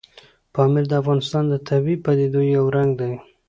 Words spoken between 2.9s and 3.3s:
دی.